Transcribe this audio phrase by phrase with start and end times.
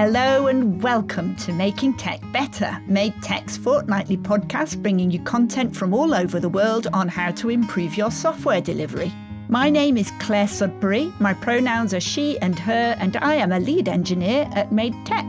[0.00, 5.92] Hello and welcome to Making Tech Better, Made Tech's fortnightly podcast bringing you content from
[5.92, 9.12] all over the world on how to improve your software delivery.
[9.48, 13.58] My name is Clare Sudbery, my pronouns are she and her, and I am a
[13.58, 15.26] lead engineer at Made Tech.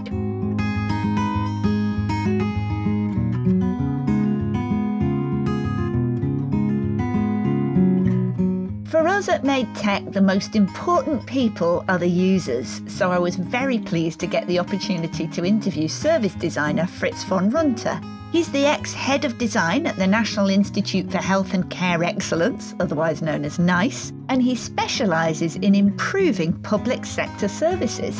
[9.20, 13.78] Us at Made Tech, the most important people are the users, so I was very
[13.78, 18.02] pleased to get the opportunity to interview service designer Fritz von Runte.
[18.32, 22.74] He's the ex head of design at the National Institute for Health and Care Excellence,
[22.80, 28.18] otherwise known as NICE, and he specialises in improving public sector services.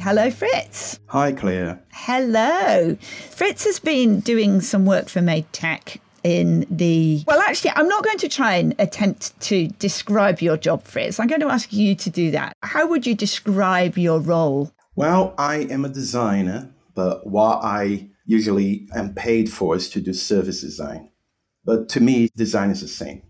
[0.00, 1.00] Hello, Fritz.
[1.08, 1.82] Hi, Clare.
[1.92, 2.96] Hello.
[3.28, 7.22] Fritz has been doing some work for Made Tech in the.
[7.26, 11.20] Well, actually, I'm not going to try and attempt to describe your job, Fritz.
[11.20, 12.54] I'm going to ask you to do that.
[12.62, 14.72] How would you describe your role?
[14.96, 20.12] Well, I am a designer, but what I usually am paid for is to do
[20.12, 21.10] service design.
[21.64, 23.22] But to me, design is the same.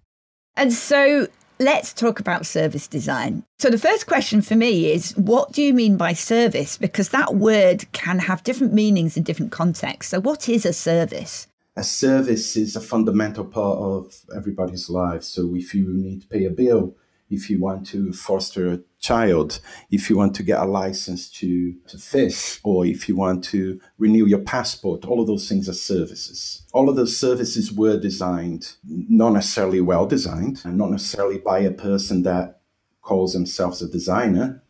[0.56, 3.44] And so let's talk about service design.
[3.58, 6.76] So, the first question for me is what do you mean by service?
[6.76, 10.10] Because that word can have different meanings in different contexts.
[10.10, 11.48] So, what is a service?
[11.76, 15.22] A service is a fundamental part of everybody's life.
[15.22, 16.96] So if you need to pay a bill,
[17.30, 21.74] if you want to foster a child, if you want to get a license to,
[21.88, 25.74] to fish, or if you want to renew your passport, all of those things are
[25.74, 26.62] services.
[26.72, 31.70] All of those services were designed, not necessarily well designed, and not necessarily by a
[31.70, 32.60] person that
[33.02, 34.62] calls themselves a designer,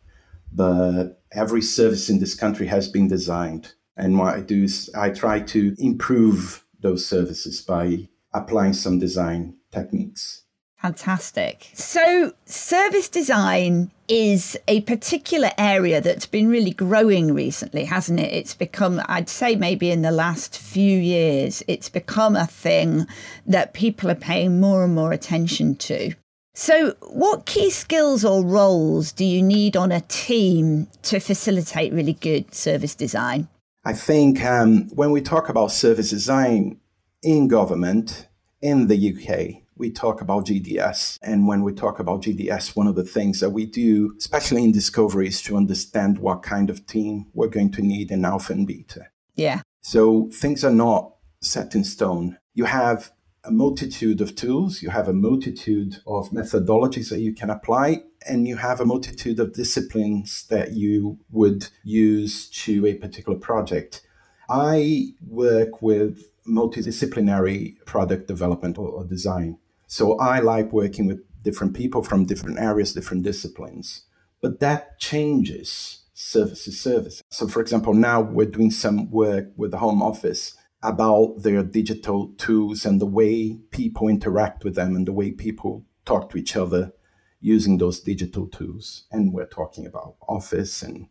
[0.51, 3.73] but every service in this country has been designed.
[3.97, 9.55] And what I do is I try to improve those services by applying some design
[9.71, 10.43] techniques.
[10.77, 11.69] Fantastic.
[11.73, 18.31] So, service design is a particular area that's been really growing recently, hasn't it?
[18.31, 23.07] It's become, I'd say, maybe in the last few years, it's become a thing
[23.47, 26.13] that people are paying more and more attention to.
[26.53, 32.13] So, what key skills or roles do you need on a team to facilitate really
[32.13, 33.47] good service design?
[33.87, 36.79] I think um, when we talk about service design
[37.21, 38.27] in government
[38.59, 41.19] in the UK, we talk about GDS.
[41.21, 44.71] And when we talk about GDS, one of the things that we do, especially in
[44.71, 48.65] discovery, is to understand what kind of team we're going to need in alpha and
[48.65, 49.07] beta.
[49.35, 49.61] Yeah.
[49.83, 52.39] So things are not set in stone.
[52.55, 53.11] You have
[53.45, 58.47] a multitude of tools, you have a multitude of methodologies that you can apply, and
[58.47, 64.01] you have a multitude of disciplines that you would use to a particular project.
[64.49, 69.57] I work with multidisciplinary product development or, design.
[69.87, 74.05] So I like working with different people from different areas, different disciplines.
[74.41, 77.21] But that changes service to service.
[77.29, 80.55] So, for example, now we're doing some work with the Home Office
[80.87, 85.85] about their digital tools and the way people interact with them and the way people
[86.05, 86.93] talk to each other
[87.41, 89.05] using those digital tools.
[89.11, 91.07] And we're talking about Office and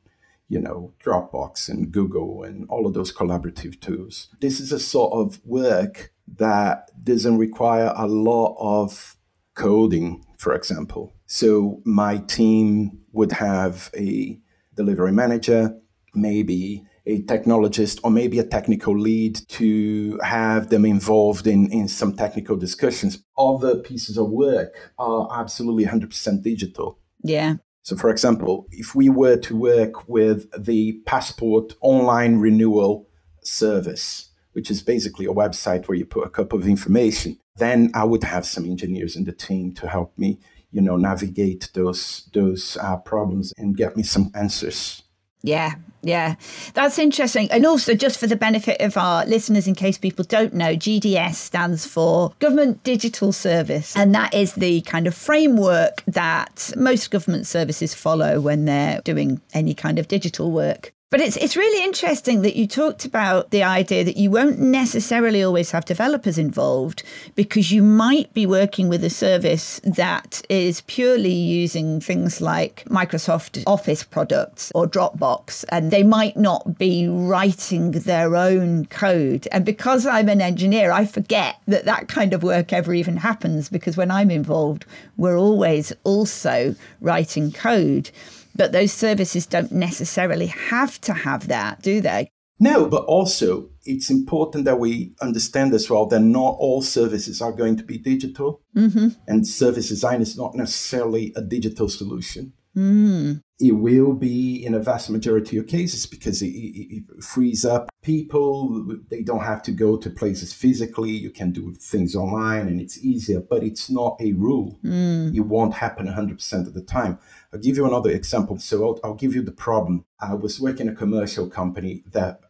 [0.49, 4.29] you know, Dropbox and Google and all of those collaborative tools.
[4.41, 9.17] This is a sort of work that doesn't require a lot of
[9.55, 11.15] coding, for example.
[11.27, 14.39] So my team would have a
[14.75, 15.77] delivery manager,
[16.15, 22.17] maybe a technologist or maybe a technical lead to have them involved in, in some
[22.17, 23.23] technical discussions.
[23.37, 26.99] Other pieces of work are absolutely 100% digital.
[27.23, 27.57] Yeah.
[27.83, 33.07] So, for example, if we were to work with the passport online renewal
[33.43, 38.05] service, which is basically a website where you put a couple of information, then I
[38.05, 40.39] would have some engineers in the team to help me,
[40.73, 45.04] you know, navigate those those uh, problems and get me some answers.
[45.45, 46.37] Yeah, yeah,
[46.73, 47.51] that's interesting.
[47.51, 51.35] And also, just for the benefit of our listeners, in case people don't know, GDS
[51.35, 53.95] stands for Government Digital Service.
[53.95, 59.43] And that is the kind of framework that most government services follow when they're doing
[59.53, 60.95] any kind of digital work.
[61.15, 65.45] But it's it's really interesting that you talked about the idea that you won't necessarily
[65.45, 67.05] always have developers involved
[67.37, 73.63] because you might be working with a service that is purely using things like Microsoft
[73.65, 79.47] Office products or Dropbox and they might not be writing their own code.
[79.53, 83.69] And because I'm an engineer, I forget that that kind of work ever even happens
[83.69, 84.85] because when I'm involved,
[85.17, 88.11] we're always also writing code.
[88.55, 92.29] But those services don't necessarily have to have that, do they?
[92.61, 97.53] No, but also it's important that we understand as well that not all services are
[97.53, 98.63] going to be digital.
[98.77, 99.09] Mm-hmm.
[99.27, 102.53] And service design is not necessarily a digital solution.
[102.77, 103.43] Mm.
[103.61, 107.89] It will be in a vast majority of cases because it, it, it, frees up
[108.03, 108.97] people.
[109.11, 111.11] They don't have to go to places physically.
[111.11, 114.81] You can do things online and it's easier, but it's not a rule.
[114.85, 115.35] Mm.
[115.37, 117.19] It won't happen 100% of the time.
[117.53, 118.59] I'll give you another example.
[118.59, 120.05] So I'll, I'll give you the problem.
[120.21, 122.41] I was working a commercial company that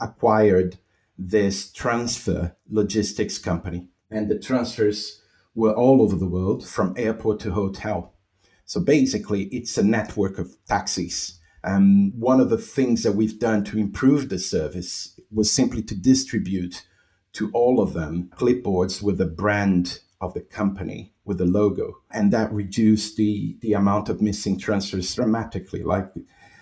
[0.00, 0.78] acquired
[1.16, 5.22] this transfer logistics company, and the transfers
[5.54, 8.11] were all over the world from airport to hotel
[8.72, 11.38] so basically, it's a network of taxis.
[11.62, 15.94] Um, one of the things that we've done to improve the service was simply to
[15.94, 16.82] distribute
[17.34, 21.98] to all of them clipboards with the brand of the company with the logo.
[22.12, 26.10] And that reduced the, the amount of missing transfers dramatically, like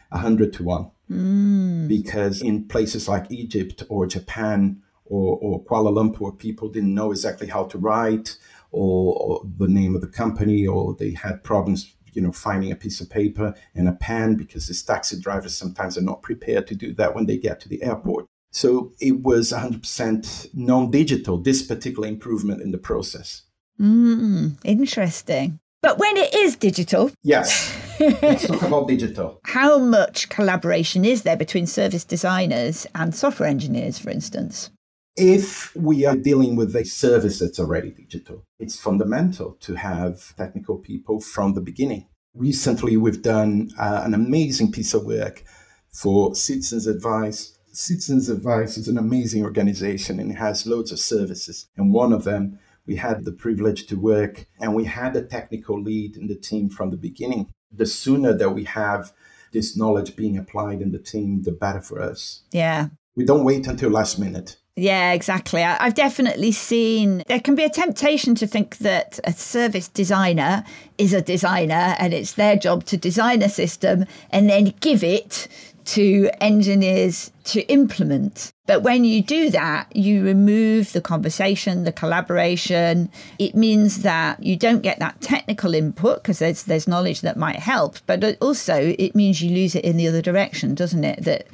[0.09, 0.91] 100 to 1.
[1.13, 1.87] Mm.
[1.87, 7.47] Because in places like Egypt or Japan or, or Kuala Lumpur, people didn't know exactly
[7.47, 8.37] how to write
[8.73, 12.77] or, or, the name of the company, or they had problems, you know, finding a
[12.77, 16.75] piece of paper and a pen because these taxi drivers sometimes are not prepared to
[16.75, 18.27] do that when they get to the airport.
[18.53, 21.39] So it was 100% non-digital.
[21.39, 23.43] This particular improvement in the process.
[23.81, 25.61] Mm, interesting.
[25.83, 29.41] But when it is digital, yes, let's talk about digital.
[29.45, 34.71] How much collaboration is there between service designers and software engineers, for instance?
[35.17, 40.79] If we are dealing with a service that's already digital, it's fundamental to have technical
[40.79, 42.07] people from the beginning.
[42.35, 45.43] Recently, we've done uh, an amazing piece of work
[45.91, 47.59] for Citizens Advice.
[47.73, 51.69] Citizens Advice is an amazing organization and it has loads of services.
[51.77, 55.81] And one of them, we had the privilege to work and we had a technical
[55.81, 57.51] lead in the team from the beginning.
[57.73, 59.13] The sooner that we have
[59.53, 62.43] this knowledge being applied in the team, the better for us.
[62.53, 62.89] Yeah.
[63.17, 64.57] We don't wait until last minute.
[64.77, 65.63] Yeah, exactly.
[65.63, 70.65] I've definitely seen there can be a temptation to think that a service designer
[70.97, 75.49] is a designer and it's their job to design a system and then give it
[75.87, 78.53] to engineers to implement.
[78.67, 83.11] But when you do that, you remove the conversation, the collaboration.
[83.39, 87.57] It means that you don't get that technical input because there's there's knowledge that might
[87.57, 91.25] help, but also it means you lose it in the other direction, doesn't it?
[91.25, 91.47] That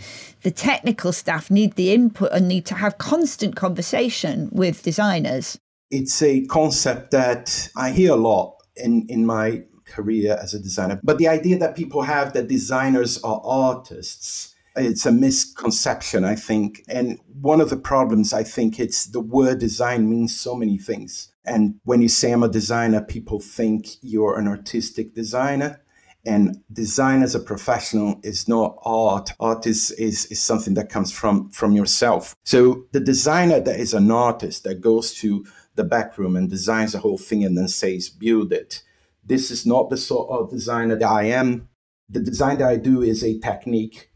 [0.42, 5.58] the technical staff need the input and need to have constant conversation with designers.
[5.90, 11.00] It's a concept that I hear a lot in, in my career as a designer.
[11.02, 16.82] But the idea that people have that designers are artists, it's a misconception, I think.
[16.88, 21.32] And one of the problems, I think, it's the word design means so many things.
[21.44, 25.80] And when you say I'm a designer, people think you're an artistic designer.
[26.26, 29.30] And design as a professional is not art.
[29.38, 32.34] Art is, is, is something that comes from, from yourself.
[32.42, 35.46] So the designer that is an artist that goes to
[35.76, 38.82] the back room and designs the whole thing and then says, build it
[39.26, 41.68] this is not the sort of designer that I am.
[42.08, 44.10] The design that I do is a technique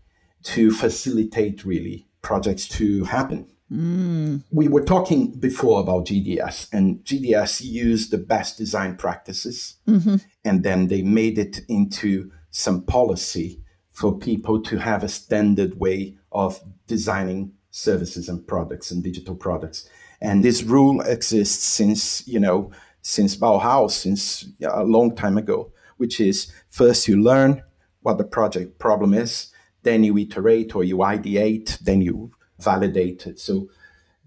[0.45, 3.49] to facilitate really projects to happen.
[3.73, 4.43] Mm.
[4.51, 10.17] We were talking before about GDS, and GDS used the best design practices, mm-hmm.
[10.45, 13.63] and then they made it into some policy
[13.93, 19.89] for people to have a standard way of designing services and products and digital products.
[20.21, 26.21] And this rule exists since, you know, since Bauhaus, since a long time ago, which
[26.21, 27.63] is first you learn
[28.03, 29.53] what the project problem is,
[29.83, 33.39] then you iterate or you ideate, then you validate it.
[33.39, 33.69] So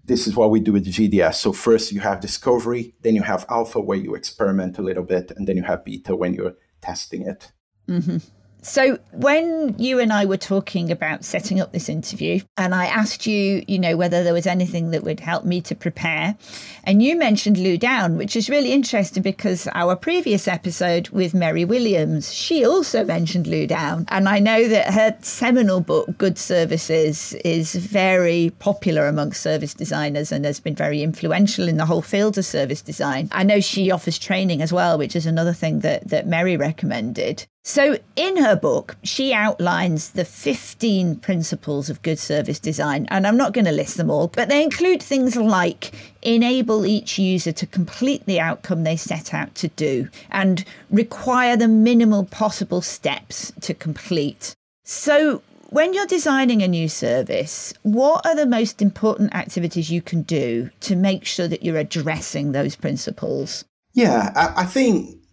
[0.04, 1.36] this is what we do with GDS.
[1.36, 5.32] So first you have discovery, then you have alpha where you experiment a little bit,
[5.36, 7.52] and then you have beta when you're testing it.
[7.88, 8.18] Mm-hmm.
[8.64, 13.26] So, when you and I were talking about setting up this interview, and I asked
[13.26, 16.34] you, you know, whether there was anything that would help me to prepare,
[16.82, 21.66] and you mentioned Lou Downe, which is really interesting because our previous episode with Mary
[21.66, 24.06] Williams, she also mentioned Lou Downe.
[24.08, 30.32] And I know that her seminal book, Good Services, is very popular amongst service designers
[30.32, 33.28] and has been very influential in the whole field of service design.
[33.30, 37.46] I know she offers training as well, which is another thing that, that Mary recommended.
[37.66, 43.38] So, in her book, she outlines the 15 principles of good service design, and I'm
[43.38, 47.66] not going to list them all, but they include things like enable each user to
[47.66, 53.72] complete the outcome they set out to do and require the minimal possible steps to
[53.72, 54.54] complete.
[54.84, 55.40] So,
[55.70, 60.68] when you're designing a new service, what are the most important activities you can do
[60.80, 63.64] to make sure that you're addressing those principles?
[63.94, 65.23] Yeah, I, think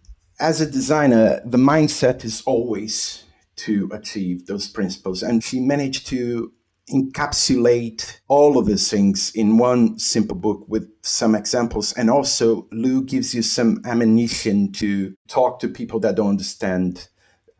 [0.42, 5.22] as a designer, the mindset is always to achieve those principles.
[5.22, 6.52] And she managed to
[6.90, 11.92] encapsulate all of these things in one simple book with some examples.
[11.92, 17.08] And also, Lou gives you some ammunition to talk to people that don't understand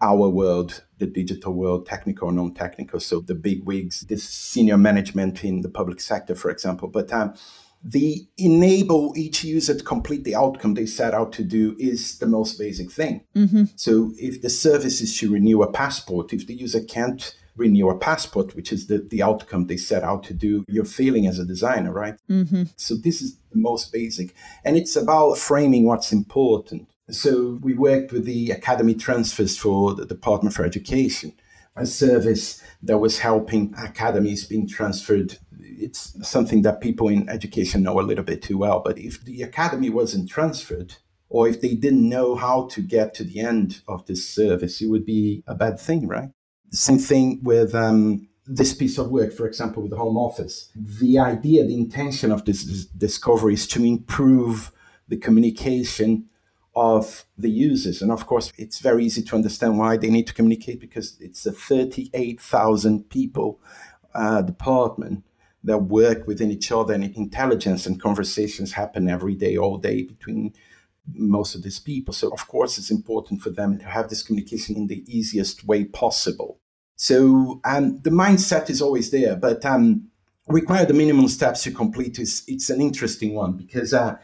[0.00, 2.98] our world, the digital world, technical or non technical.
[2.98, 6.88] So the big wigs, this senior management in the public sector, for example.
[6.88, 7.34] But um,
[7.84, 12.26] the enable each user to complete the outcome they set out to do is the
[12.26, 13.24] most basic thing.
[13.34, 13.64] Mm-hmm.
[13.76, 17.98] So if the service is to renew a passport, if the user can't renew a
[17.98, 21.44] passport, which is the, the outcome they set out to do, you're failing as a
[21.44, 22.14] designer, right?
[22.30, 22.64] Mm-hmm.
[22.76, 24.34] So this is the most basic.
[24.64, 26.88] And it's about framing what's important.
[27.10, 31.32] So we worked with the Academy Transfers for the Department for Education,
[31.74, 35.38] a service that was helping academies being transferred
[35.82, 38.80] it's something that people in education know a little bit too well.
[38.80, 40.94] But if the academy wasn't transferred,
[41.28, 44.88] or if they didn't know how to get to the end of this service, it
[44.88, 46.30] would be a bad thing, right?
[46.70, 50.70] Same thing with um, this piece of work, for example, with the Home Office.
[50.74, 54.72] The idea, the intention of this, this discovery is to improve
[55.08, 56.28] the communication
[56.74, 58.00] of the users.
[58.00, 61.44] And of course, it's very easy to understand why they need to communicate because it's
[61.44, 63.60] a 38,000 people
[64.14, 65.24] uh, department
[65.64, 70.52] that work within each other and intelligence and conversations happen every day, all day between
[71.14, 72.14] most of these people.
[72.14, 75.84] So, of course, it's important for them to have this communication in the easiest way
[75.84, 76.58] possible.
[76.96, 80.08] So, um, the mindset is always there, but um,
[80.48, 84.16] require the minimum steps to complete is it's an interesting one because uh,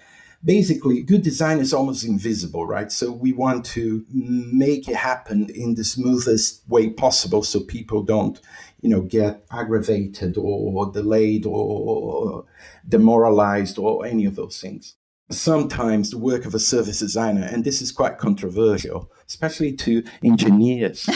[0.44, 2.92] basically good design is almost invisible right?
[2.92, 8.40] So we want to make it happen in the smoothest way possible so people don't
[8.80, 12.44] you know get aggravated or delayed or
[12.88, 14.94] demoralized or any of those things.
[15.30, 21.06] Sometimes the work of a service designer and this is quite controversial especially to engineers.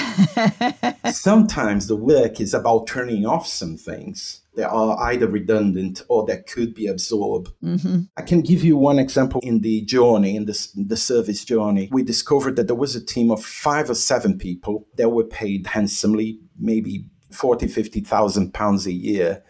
[1.10, 6.47] Sometimes the work is about turning off some things that are either redundant or that
[6.47, 7.52] could be absorbed.
[7.62, 8.02] Mm-hmm.
[8.16, 11.88] I can give you one example in the journey, in the, the service journey.
[11.90, 15.68] We discovered that there was a team of five or seven people that were paid
[15.68, 19.42] handsomely, maybe 40, 50,000 pounds a year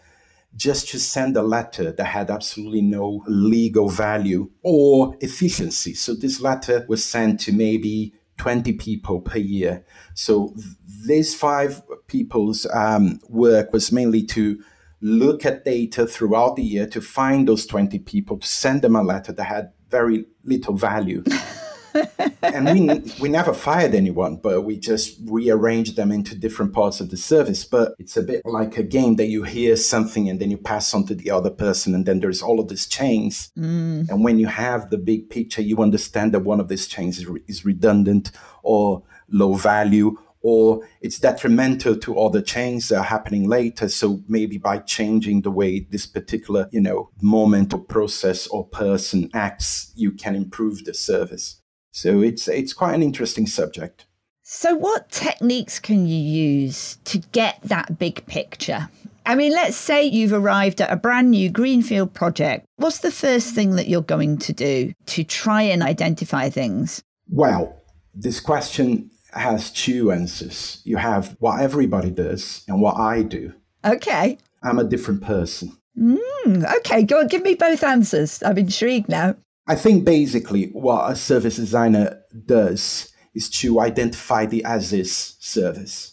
[0.55, 5.93] just to send a letter that had absolutely no legal value or efficiency.
[5.93, 9.85] So this letter was sent to maybe 20 people per year.
[10.13, 10.67] So th-
[11.07, 14.63] these five people's um, work was mainly to
[15.03, 19.03] look at data throughout the year to find those 20 people, to send them a
[19.03, 21.23] letter that had very little value.
[22.41, 27.11] and we we never fired anyone, but we just rearranged them into different parts of
[27.11, 27.65] the service.
[27.65, 30.93] But it's a bit like a game that you hear something and then you pass
[30.93, 33.51] on to the other person, and then there's all of these chains.
[33.57, 34.09] Mm.
[34.09, 37.27] And when you have the big picture, you understand that one of these chains is,
[37.27, 38.31] re- is redundant
[38.63, 43.87] or low value or it's detrimental to other chains that are happening later.
[43.89, 49.29] So maybe by changing the way this particular, you know, moment or process or person
[49.33, 51.61] acts, you can improve the service.
[51.91, 54.05] So it's it's quite an interesting subject.
[54.43, 58.89] So what techniques can you use to get that big picture?
[59.25, 62.65] I mean, let's say you've arrived at a brand new greenfield project.
[62.75, 67.01] What's the first thing that you're going to do to try and identify things?
[67.29, 67.81] Well,
[68.13, 70.81] this question has two answers.
[70.83, 73.53] You have what everybody does and what I do.
[73.85, 74.37] Okay.
[74.61, 75.77] I'm a different person.
[75.97, 78.41] Mm, okay, go on, give me both answers.
[78.43, 79.35] I'm intrigued now.
[79.67, 86.12] I think basically what a service designer does is to identify the as is service.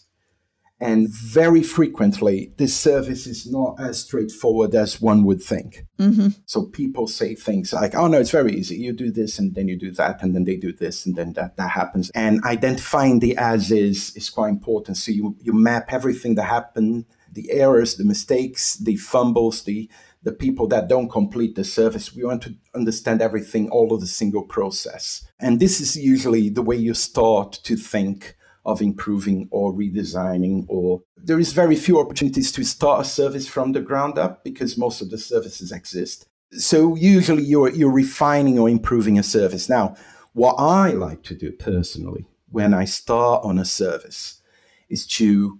[0.81, 5.85] And very frequently, this service is not as straightforward as one would think.
[5.99, 6.29] Mm-hmm.
[6.47, 8.77] So people say things like, oh, no, it's very easy.
[8.77, 11.33] You do this and then you do that, and then they do this, and then
[11.33, 12.09] that, that happens.
[12.15, 14.97] And identifying the as is is quite important.
[14.97, 19.87] So you, you map everything that happened, the errors, the mistakes, the fumbles, the
[20.23, 22.15] the people that don't complete the service.
[22.15, 25.25] We want to understand everything, all of the single process.
[25.39, 31.01] And this is usually the way you start to think of improving or redesigning or
[31.17, 35.01] there is very few opportunities to start a service from the ground up because most
[35.01, 36.27] of the services exist.
[36.51, 39.69] So usually you're you're refining or improving a service.
[39.69, 39.95] Now
[40.33, 44.41] what i like to do personally when i start on a service
[44.89, 45.59] is to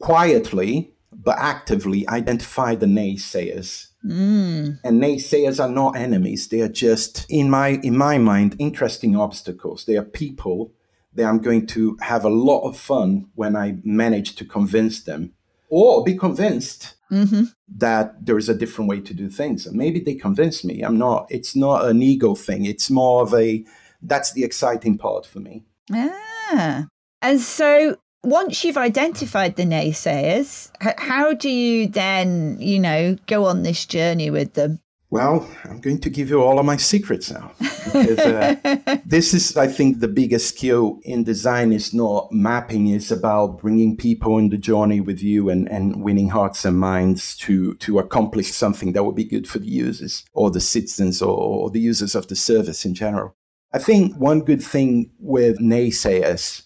[0.00, 3.88] quietly but actively identify the naysayers.
[4.04, 4.78] Mm.
[4.84, 6.46] and naysayers are not enemies.
[6.46, 9.84] They are just in my in my mind interesting obstacles.
[9.84, 10.72] They are people
[11.16, 15.32] that I'm going to have a lot of fun when I manage to convince them
[15.68, 17.44] or be convinced mm-hmm.
[17.76, 19.66] that there is a different way to do things.
[19.66, 20.82] And maybe they convince me.
[20.82, 22.64] I'm not, it's not an ego thing.
[22.64, 23.64] It's more of a,
[24.02, 25.64] that's the exciting part for me.
[25.92, 26.86] Ah.
[27.22, 33.62] And so once you've identified the naysayers, how do you then, you know, go on
[33.62, 34.80] this journey with them?
[35.16, 37.50] Well, I'm going to give you all of my secrets now.
[37.58, 43.10] Because, uh, this is, I think, the biggest skill in design is not mapping, it's
[43.10, 47.76] about bringing people in the journey with you and, and winning hearts and minds to,
[47.76, 51.70] to accomplish something that would be good for the users or the citizens or, or
[51.70, 53.34] the users of the service in general.
[53.72, 56.64] I think one good thing with naysayers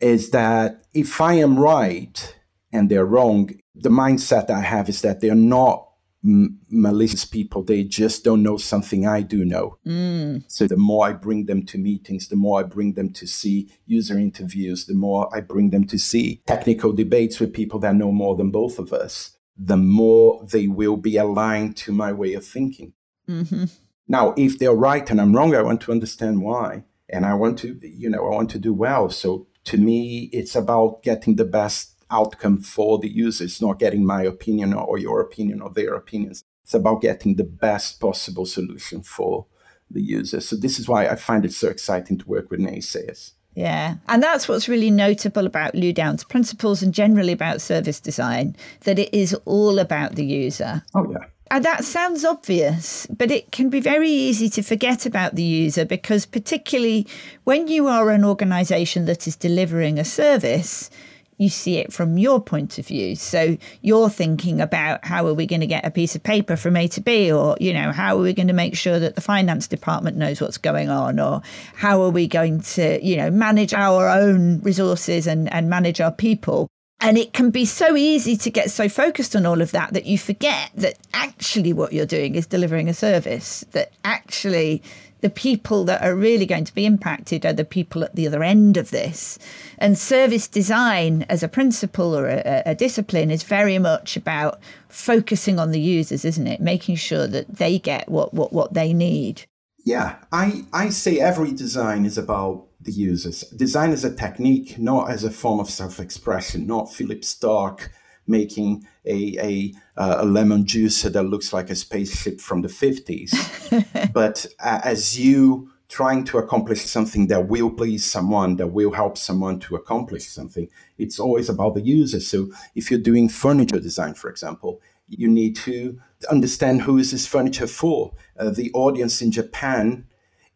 [0.00, 2.36] is that if I am right
[2.72, 5.85] and they're wrong, the mindset I have is that they're not
[6.26, 7.62] m- malicious people.
[7.62, 9.78] They just don't know something I do know.
[9.86, 10.44] Mm.
[10.48, 13.70] So the more I bring them to meetings, the more I bring them to see
[13.86, 18.12] user interviews, the more I bring them to see technical debates with people that know
[18.12, 22.44] more than both of us, the more they will be aligned to my way of
[22.44, 22.92] thinking.
[23.28, 23.64] Mm-hmm.
[24.08, 26.84] Now, if they're right and I'm wrong, I want to understand why.
[27.08, 29.10] And I want to, you know, I want to do well.
[29.10, 33.44] So to me, it's about getting the best outcome for the user.
[33.44, 36.44] It's not getting my opinion or your opinion or their opinions.
[36.64, 39.46] It's about getting the best possible solution for
[39.90, 40.40] the user.
[40.40, 43.32] So this is why I find it so exciting to work with naysayers.
[43.54, 43.94] Yeah.
[44.08, 48.98] And that's what's really notable about Lou Downe's principles and generally about service design, that
[48.98, 50.82] it is all about the user.
[50.94, 51.26] Oh, yeah.
[51.50, 55.84] And that sounds obvious, but it can be very easy to forget about the user
[55.84, 57.06] because, particularly
[57.44, 60.90] when you are an organization that is delivering a service,
[61.38, 63.14] you see it from your point of view.
[63.16, 66.76] So you're thinking about how are we going to get a piece of paper from
[66.76, 69.20] A to B, or, you know, how are we going to make sure that the
[69.20, 71.42] finance department knows what's going on, or
[71.74, 76.12] how are we going to, you know, manage our own resources and, and manage our
[76.12, 76.68] people.
[76.98, 80.06] And it can be so easy to get so focused on all of that that
[80.06, 84.82] you forget that actually what you're doing is delivering a service, that actually
[85.20, 88.42] the people that are really going to be impacted are the people at the other
[88.42, 89.38] end of this.
[89.78, 95.58] And service design as a principle or a, a, discipline is very much about focusing
[95.58, 96.60] on the users, isn't it?
[96.60, 99.44] Making sure that they get what, what, what they need.
[99.84, 103.42] Yeah, I, I say every design is about the users.
[103.50, 107.90] Design is a technique, not as a form of self expression, not Philippe Starck
[108.26, 114.12] making a, a, uh, a lemon juicer that looks like a spaceship from the 50s,
[114.12, 119.16] but uh, as you trying to accomplish something that will please someone, that will help
[119.16, 122.20] someone to accomplish something, it's always about the user.
[122.20, 127.26] So if you're doing furniture design, for example, you need to understand who is this
[127.26, 128.12] furniture for.
[128.38, 130.06] Uh, the audience in Japan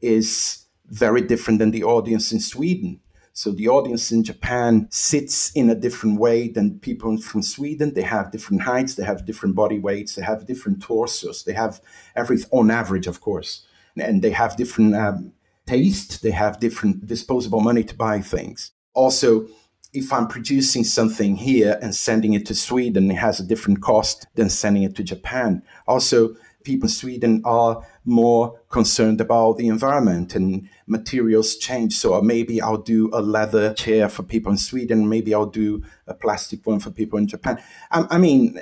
[0.00, 3.00] is very different than the audience in Sweden.
[3.32, 7.94] So the audience in Japan sits in a different way than people from Sweden.
[7.94, 11.80] They have different heights, they have different body weights, they have different torsos, they have
[12.16, 13.66] every on average, of course,
[13.96, 15.32] and they have different um,
[15.70, 16.22] taste.
[16.22, 18.72] They have different disposable money to buy things.
[18.92, 19.46] Also,
[19.92, 24.26] if I'm producing something here and sending it to Sweden, it has a different cost
[24.34, 25.62] than sending it to Japan.
[25.86, 31.96] Also, people in Sweden are more concerned about the environment and materials change.
[31.96, 35.08] So maybe I'll do a leather chair for people in Sweden.
[35.08, 37.62] Maybe I'll do a plastic one for people in Japan.
[37.90, 38.60] I, I mean,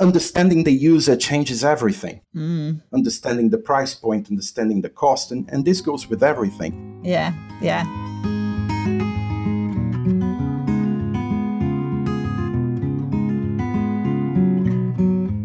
[0.00, 2.20] understanding the user changes everything.
[2.34, 2.82] Mm.
[2.92, 7.00] Understanding the price point, understanding the cost, and, and this goes with everything.
[7.04, 7.32] Yeah,
[7.62, 7.84] yeah.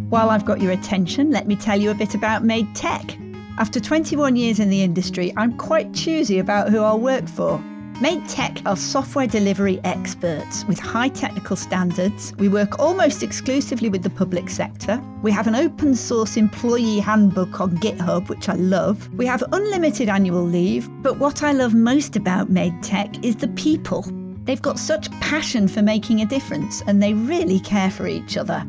[0.09, 3.17] While I've got your attention, let me tell you a bit about Made Tech.
[3.59, 7.59] After 21 years in the industry, I'm quite choosy about who I'll work for.
[8.01, 12.33] Made Tech are software delivery experts with high technical standards.
[12.39, 14.99] We work almost exclusively with the public sector.
[15.21, 19.07] We have an open source employee handbook on GitHub, which I love.
[19.13, 20.89] We have unlimited annual leave.
[21.03, 24.01] But what I love most about Made Tech is the people.
[24.45, 28.65] They've got such passion for making a difference and they really care for each other.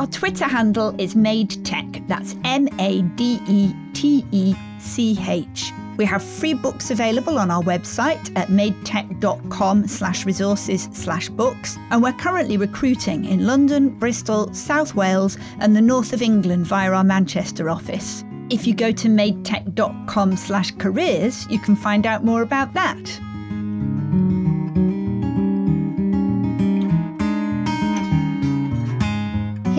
[0.00, 1.86] Our Twitter handle is Made Tech.
[2.08, 5.72] That's M A D E T E C H.
[5.96, 11.78] We have free books available on our website at madetech.com slash resources slash books.
[11.90, 16.90] And we're currently recruiting in London, Bristol, South Wales, and the north of England via
[16.90, 18.24] our Manchester office.
[18.50, 23.20] If you go to madetech.com slash careers, you can find out more about that.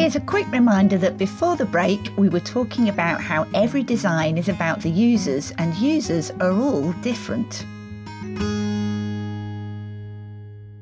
[0.06, 4.38] Here's a quick reminder that before the break, we were talking about how every design
[4.38, 7.66] is about the users, and users are all different.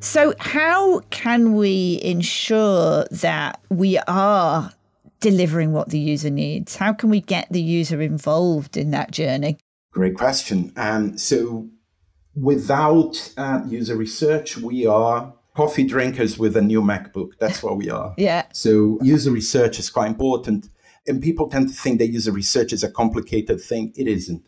[0.02, 4.74] So, how can we ensure that we are
[5.22, 6.76] delivering what the user needs?
[6.76, 9.58] How can we get the user involved in that journey?
[9.94, 10.74] Great question.
[10.76, 11.70] Um, so,
[12.36, 17.32] without uh, user research, we are coffee drinkers with a new MacBook.
[17.39, 18.13] That's what we are.
[18.18, 18.46] yeah.
[18.54, 20.70] So user research is quite important.
[21.08, 23.94] And people tend to think that user research is a complicated thing.
[23.96, 24.46] It isn't.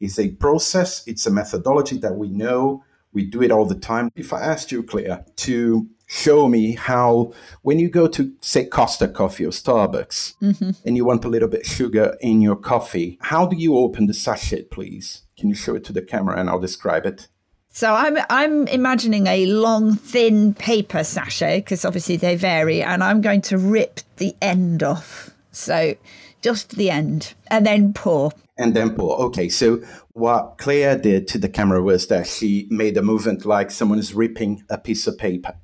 [0.00, 2.84] It's a process, it's a methodology that we know.
[3.12, 4.10] We do it all the time.
[4.16, 9.08] If I asked you, Clare, to show me how, when you go to, say, Costa
[9.08, 10.70] Coffee or Starbucks, mm-hmm.
[10.84, 14.14] and you want a little bit sugar in your coffee, how do you open the
[14.14, 15.22] sachet, please?
[15.38, 17.28] Can you show it to the camera and I'll describe it?
[17.76, 23.20] So I'm I'm imagining a long, thin paper sachet because obviously they vary, and I'm
[23.20, 25.30] going to rip the end off.
[25.50, 25.96] So
[26.40, 28.30] just the end, and then pour.
[28.56, 29.18] And then pour.
[29.22, 29.82] Okay, so
[30.12, 34.14] what Clare did to the camera was that she made a movement like someone is
[34.14, 35.56] ripping a piece of paper.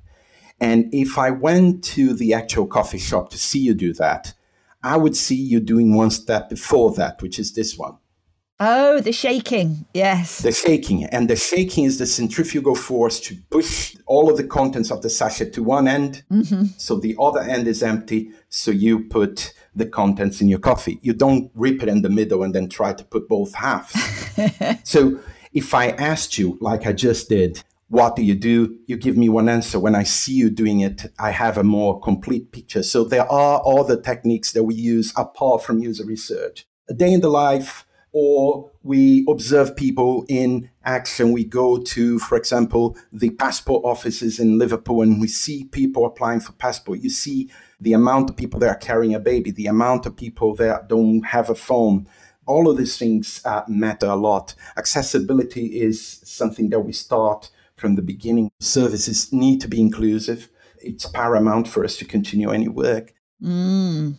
[0.59, 4.33] And if I went to the actual coffee shop to see you do that,
[4.83, 7.95] I would see you doing one step before that, which is this one.
[8.63, 9.87] Oh, the shaking.
[9.91, 10.43] Yes.
[10.43, 11.05] The shaking.
[11.05, 15.09] And the shaking is the centrifugal force to push all of the contents of the
[15.09, 16.21] sachet to one end.
[16.31, 16.65] Mm-hmm.
[16.77, 18.31] So the other end is empty.
[18.49, 20.99] So you put the contents in your coffee.
[21.01, 23.95] You don't rip it in the middle and then try to put both halves.
[24.83, 25.19] so
[25.53, 28.77] if I asked you, like I just did, what do you do?
[28.85, 29.79] You give me one answer.
[29.79, 32.83] When I see you doing it, I have a more complete picture.
[32.83, 36.67] So there are other techniques that we use apart from user research.
[36.87, 41.31] A day in the life, or we observe people in action.
[41.31, 46.39] We go to, for example, the passport offices in Liverpool and we see people applying
[46.41, 46.99] for passport.
[46.99, 50.55] You see the amount of people that are carrying a baby, the amount of people
[50.55, 52.07] that don't have a phone.
[52.45, 54.55] All of these things uh, matter a lot.
[54.75, 58.51] Accessibility is something that we start from the beginning.
[58.59, 60.49] Services need to be inclusive.
[60.79, 63.13] It's paramount for us to continue any work.
[63.43, 64.15] Mm.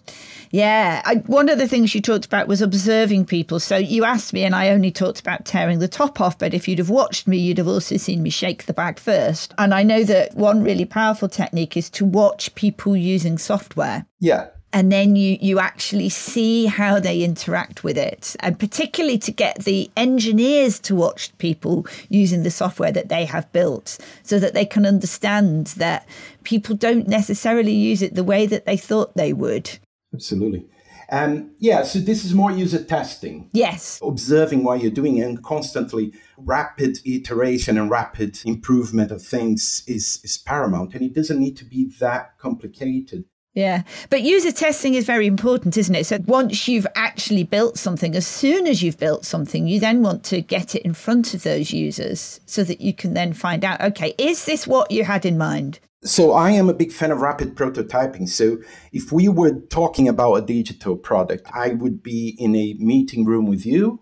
[0.51, 3.59] Yeah, I, one of the things you talked about was observing people.
[3.61, 6.39] So you asked me, and I only talked about tearing the top off.
[6.39, 9.55] But if you'd have watched me, you'd have also seen me shake the bag first.
[9.57, 14.07] And I know that one really powerful technique is to watch people using software.
[14.21, 19.31] Yeah and then you you actually see how they interact with it and particularly to
[19.31, 24.55] get the engineers to watch people using the software that they have built so that
[24.55, 26.07] they can understand that
[26.45, 29.79] people don't necessarily use it the way that they thought they would
[30.15, 30.67] absolutely
[31.13, 33.51] um, yeah, so this is more user testing.
[33.53, 34.01] Yes.
[34.03, 40.39] Observing what you're doing and constantly rapid iteration and rapid improvement of things is, is
[40.39, 40.95] paramount.
[40.95, 43.27] And it doesn't need to be that complicated.
[43.55, 43.83] Yeah.
[44.09, 46.07] But user testing is very important, isn't it?
[46.07, 50.25] So once you've actually built something, as soon as you've built something, you then want
[50.25, 53.81] to get it in front of those users so that you can then find out,
[53.83, 55.81] okay, is this what you had in mind?
[56.05, 58.29] So I am a big fan of rapid prototyping.
[58.29, 58.59] So
[58.91, 63.47] if we were talking about a digital product, I would be in a meeting room
[63.47, 64.01] with you,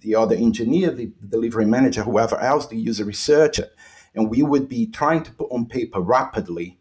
[0.00, 3.68] the other engineer, the delivery manager, whoever else, the user researcher,
[4.14, 6.77] and we would be trying to put on paper rapidly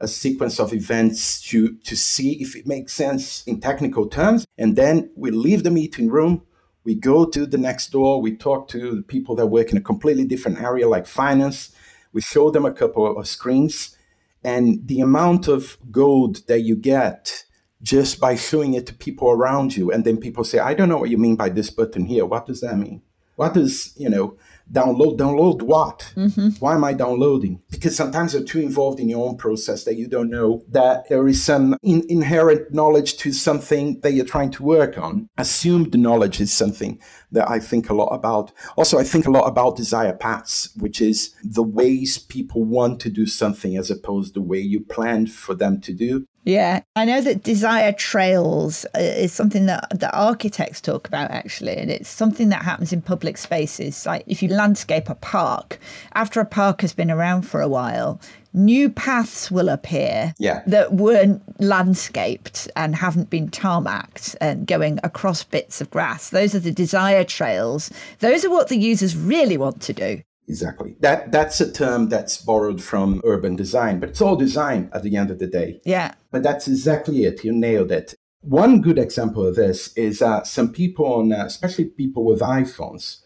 [0.00, 4.46] a sequence of events to, to see if it makes sense in technical terms.
[4.56, 6.42] And then we leave the meeting room,
[6.84, 9.82] we go to the next door, we talk to the people that work in a
[9.82, 11.74] completely different area like finance,
[12.12, 13.96] we show them a couple of screens,
[14.44, 17.44] and the amount of gold that you get
[17.82, 20.98] just by showing it to people around you, and then people say, I don't know
[20.98, 22.24] what you mean by this button here.
[22.24, 23.02] What does that mean?
[23.36, 24.36] What does, you know,
[24.72, 26.12] download download what?
[26.16, 26.48] Mm-hmm.
[26.60, 27.60] why am i downloading?
[27.70, 31.26] Because sometimes you're too involved in your own process that you don't know that there
[31.28, 35.28] is some in- inherent knowledge to something that you're trying to work on.
[35.38, 37.00] Assumed knowledge is something
[37.32, 38.52] that i think a lot about.
[38.76, 43.10] Also i think a lot about desire paths which is the ways people want to
[43.10, 47.04] do something as opposed to the way you planned for them to do yeah, I
[47.04, 52.08] know that desire trails uh, is something that the architects talk about actually, and it's
[52.08, 54.06] something that happens in public spaces.
[54.06, 55.78] Like if you landscape a park,
[56.14, 58.20] after a park has been around for a while,
[58.54, 60.62] new paths will appear yeah.
[60.66, 66.30] that weren't landscaped and haven't been tarmacked and going across bits of grass.
[66.30, 67.90] Those are the desire trails.
[68.20, 70.22] Those are what the users really want to do.
[70.48, 70.96] Exactly.
[71.00, 75.14] That that's a term that's borrowed from urban design, but it's all design at the
[75.16, 75.80] end of the day.
[75.84, 76.14] Yeah.
[76.30, 77.44] But that's exactly it.
[77.44, 78.14] You nailed it.
[78.40, 83.18] One good example of this is uh, some people on, uh, especially people with iPhones,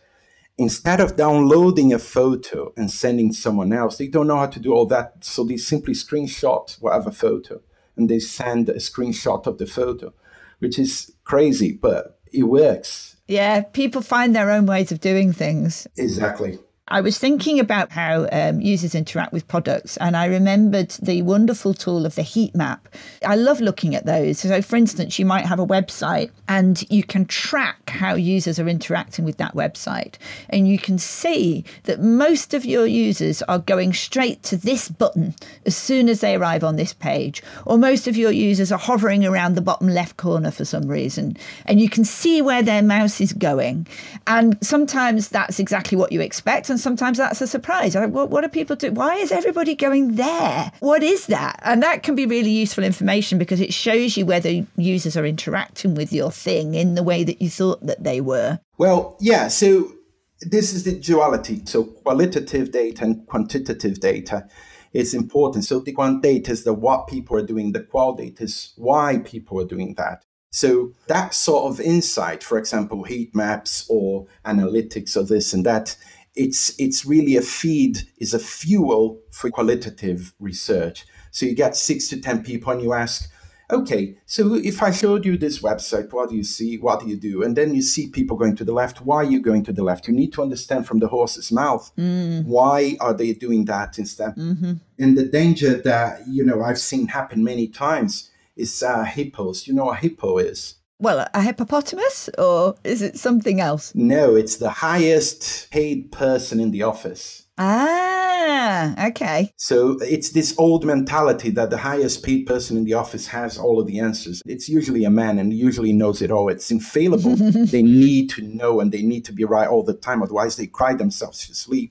[0.59, 4.73] instead of downloading a photo and sending someone else, they don't know how to do
[4.73, 5.25] all that.
[5.25, 7.61] So they simply screenshot whatever photo
[7.97, 10.13] and they send a screenshot of the photo,
[10.59, 13.17] which is crazy, but it works.
[13.29, 15.87] Yeah, people find their own ways of doing things.
[15.97, 16.59] Exactly.
[16.93, 21.73] I was thinking about how um, users interact with products, and I remembered the wonderful
[21.73, 22.87] tool of the heat map.
[23.25, 24.41] I love looking at those.
[24.41, 28.69] So, for instance, you might have a website and you can track how users are
[28.69, 30.17] interacting with that website,
[30.51, 35.35] and you can see that most of your users are going straight to this button
[35.65, 39.25] as soon as they arrive on this page, or most of your users are hovering
[39.25, 43.19] around the bottom left corner for some reason, and you can see where their mouse
[43.19, 43.87] is going.
[44.27, 47.95] And sometimes that's exactly what you expect, and sometimes that's a surprise.
[47.95, 48.95] Like, what, what are people doing?
[48.95, 50.73] Why is everybody going there?
[50.81, 51.61] What is that?
[51.63, 55.95] And that can be really useful information because it shows you whether users are interacting
[55.95, 58.59] with your thing in the way that you thought that they were.
[58.79, 59.49] Well, yeah.
[59.49, 59.93] So
[60.41, 61.63] this is the duality.
[61.65, 64.49] So qualitative data and quantitative data
[64.93, 65.65] is important.
[65.65, 69.19] So the quant data is the what people are doing, the qual data is why
[69.25, 70.25] people are doing that.
[70.51, 75.97] So that sort of insight, for example, heat maps or analytics or this and that,
[76.35, 81.05] it's it's really a feed, is a fuel for qualitative research.
[81.31, 83.31] So you get six to ten people and you ask,
[83.71, 86.79] okay, so if I showed you this website, what do you see?
[86.79, 87.43] What do you do?
[87.43, 89.01] And then you see people going to the left.
[89.01, 90.09] Why are you going to the left?
[90.09, 92.45] You need to understand from the horse's mouth mm.
[92.45, 94.37] why are they doing that instead.
[94.37, 94.75] Mm-hmm.
[94.99, 99.67] And the danger that you know I've seen happen many times is uh, hippos.
[99.67, 100.77] You know what a hippo is?
[101.03, 103.93] Well, a hippopotamus, or is it something else?
[103.93, 107.49] No, it's the highest paid person in the office.
[107.59, 109.53] Ah, okay.
[109.57, 113.81] So it's this old mentality that the highest paid person in the office has all
[113.81, 114.43] of the answers.
[114.47, 116.49] It's usually a man and usually knows it all.
[116.49, 117.35] It's infallible.
[117.67, 120.23] they need to know and they need to be right all the time.
[120.23, 121.91] Otherwise, they cry themselves to sleep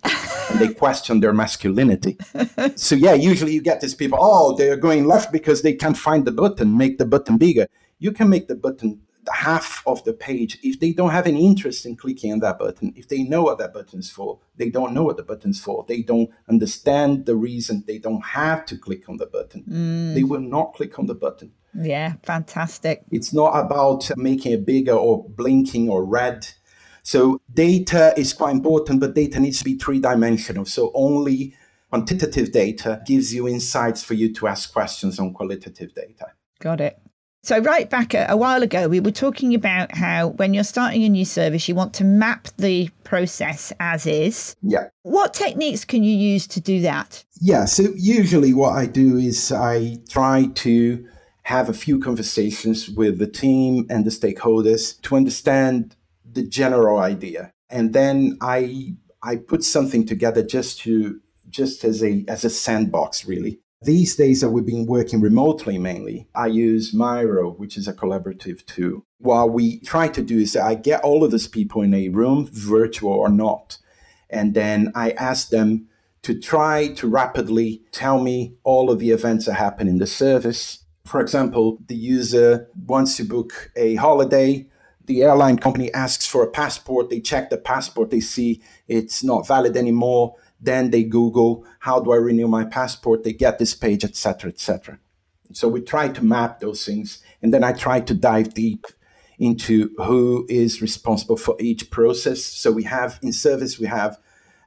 [0.50, 2.18] and they question their masculinity.
[2.78, 6.24] so, yeah, usually you get these people, oh, they're going left because they can't find
[6.24, 7.68] the button, make the button bigger.
[8.02, 11.86] You can make the button half of the page, if they don't have any interest
[11.86, 14.94] in clicking on that button, if they know what that button is for, they don't
[14.94, 19.08] know what the button's for, they don't understand the reason they don't have to click
[19.10, 20.14] on the button, mm.
[20.16, 21.52] they will not click on the button.
[21.74, 23.04] Yeah, fantastic.
[23.12, 26.48] It's not about making it bigger or blinking or red.
[27.04, 30.66] So data is quite important, but data needs to be three dimensional.
[30.66, 31.56] So only
[31.90, 36.28] quantitative data gives you insights for you to ask questions on qualitative data.
[36.60, 37.01] Got it.
[37.44, 41.04] So, right back a, a, while ago, we were talking about how when you're starting
[41.04, 44.56] a new service, you want to map the process as is.
[44.62, 44.90] Yeah.
[45.02, 47.26] What techniques can you use to do that?
[47.40, 47.66] Yeah.
[47.66, 51.08] So, usually what I do is I try to
[51.44, 57.54] have a few conversations with the team and the stakeholders to understand the general idea.
[57.70, 63.26] And then I I put something together just to just as a as a sandbox
[63.26, 67.94] really these days that we've been working remotely mainly, I use Miro, which is a
[67.94, 69.06] collaborative tool.
[69.18, 72.48] What we try to do is I get all of these people in a room,
[72.52, 73.80] virtual or not,
[74.30, 75.88] and then I ask them
[76.22, 80.84] to try to rapidly tell me all of the events that happen in the service.
[81.06, 84.68] For example, the user wants to book a holiday.
[85.08, 87.10] The airline company asks for a passport.
[87.10, 88.12] They check the passport.
[88.12, 93.24] They see it's not valid anymore then they Google, how do I renew my passport?
[93.24, 95.00] They get this page, etc., etc.
[95.54, 97.22] So we try to map those things.
[97.42, 98.86] And then I try to dive deep
[99.40, 102.44] into who is responsible for each process.
[102.44, 104.20] So we have in service, we have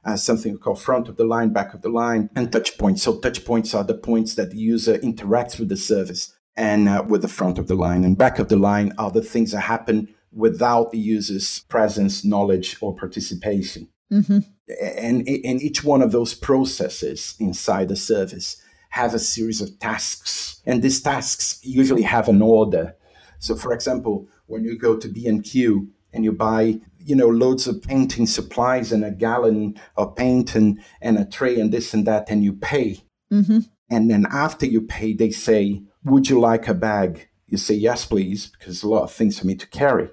[0.03, 3.03] uh, something we call front of the line, back of the line, and touch points.
[3.03, 7.03] So touch points are the points that the user interacts with the service and uh,
[7.07, 8.03] with the front of the line.
[8.03, 12.77] And back of the line are the things that happen without the user's presence, knowledge,
[12.81, 13.87] or participation.
[14.11, 14.39] Mm-hmm.
[14.67, 20.61] And, and each one of those processes inside the service have a series of tasks.
[20.65, 22.95] And these tasks usually have an order.
[23.39, 27.81] So, for example, when you go to B&Q and you buy you know loads of
[27.83, 32.25] painting supplies and a gallon of paint and, and a tray and this and that
[32.29, 32.99] and you pay
[33.31, 33.59] mm-hmm.
[33.91, 38.05] and then after you pay they say would you like a bag you say yes
[38.05, 40.09] please because a lot of things for me to carry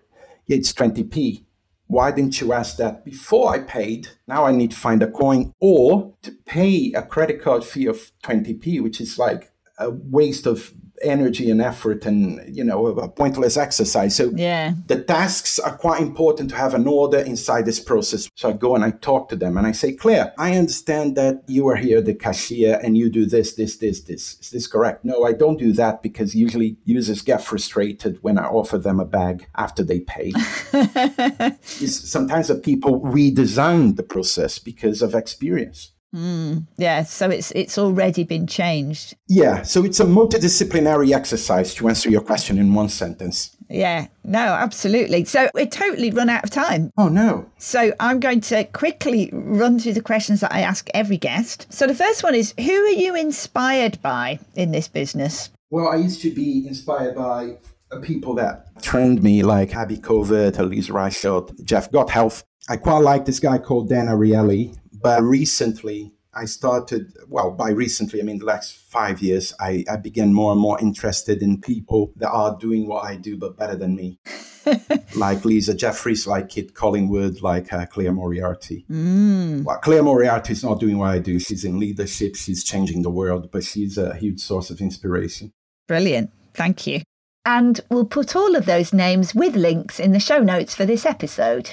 [0.47, 1.45] it's 20p
[1.93, 4.09] why didn't you ask that before I paid?
[4.27, 8.11] Now I need to find a coin or to pay a credit card fee of
[8.25, 13.57] 20p, which is like a waste of energy and effort and you know a pointless
[13.57, 14.17] exercise.
[14.17, 14.75] So yeah.
[14.87, 18.29] the tasks are quite important to have an order inside this process.
[18.37, 21.43] So i go and i talk to them and i say clare i understand that
[21.47, 24.39] you are here the cashier and you do this this this this.
[24.41, 25.05] Is this correct?
[25.05, 29.05] No i don't do that because usually users get frustrated when i offer them a
[29.05, 30.31] bag after they pay.
[31.87, 38.25] Sometimes the people redesign the process because of experience Mm, yeah, so it's it's already
[38.25, 39.17] been changed.
[39.29, 43.57] Yeah, so it's a multidisciplinary exercise to answer your question in one sentence.
[43.73, 45.25] Yeah, no, absolutely.
[45.25, 46.91] So we're totally run out of time.
[46.99, 47.51] Oh, no.
[47.57, 51.67] So I'm going to quickly run through the questions that I ask every guest.
[51.73, 55.51] So the first one is Who are you inspired by in this business?
[55.71, 57.57] Well, I used to be inspired by
[58.03, 62.43] people that trained me, like Abby Covert, Leisa Reichelt, Jeff Gothelf.
[62.69, 68.21] I quite like this guy called Dan Ariely, but recently I started, well, by recently,
[68.21, 72.13] I mean the last five years, I, I began more and more interested in people
[72.17, 74.19] that are doing what I do, but better than me.
[75.17, 78.87] like Lisa Jeffries, like Kit Collingwood, like uh, Clare Moriarty.
[78.91, 79.65] Mm.
[79.65, 81.39] Well, Clare Moriarty is not doing what I do.
[81.39, 85.53] She's in leadership, she's changing the world, but she's a huge source of inspiration.
[85.87, 86.31] Brilliant.
[86.55, 87.03] Thank you.
[87.45, 91.05] And we'll put all of those names with links in the show notes for this
[91.05, 91.73] episode.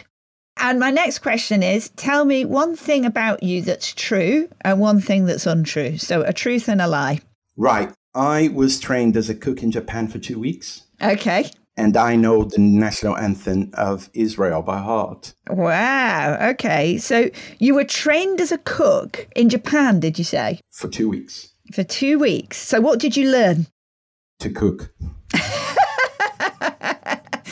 [0.60, 5.00] And my next question is tell me one thing about you that's true and one
[5.00, 5.98] thing that's untrue.
[5.98, 7.22] So a truth and a lie.
[7.56, 7.92] Right.
[8.14, 10.84] I was trained as a cook in Japan for two weeks.
[11.02, 11.50] Okay.
[11.78, 15.34] And I know the national anthem of Israel by heart.
[15.50, 16.38] Wow.
[16.52, 16.98] Okay.
[16.98, 20.60] So you were trained as a cook in Japan, did you say?
[20.72, 21.54] For two weeks.
[21.72, 22.58] For two weeks.
[22.58, 23.68] So what did you learn?
[24.40, 24.92] To cook.